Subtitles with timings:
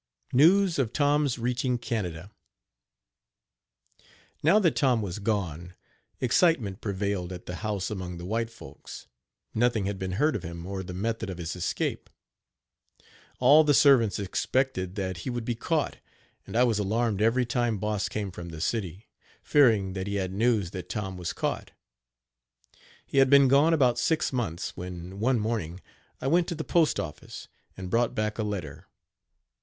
[0.33, 2.31] NEWS OF TOM'S REACHING CANADA.
[4.41, 5.75] Now that Tom was gone,
[6.19, 9.05] excitement prevailed at the house among the white folks
[9.53, 12.09] nothing had been heard of him or the method of his escape.
[13.39, 15.97] All the servants expected that he would be caught,
[16.47, 19.07] and I was alarmed every time Boss came from the city,
[19.43, 21.69] fearing that he had news that Tom was caught.
[23.05, 25.79] He had been gone about six months, when, one morning,
[26.19, 27.47] I went to the postoffice
[27.77, 28.87] and brought back a letter.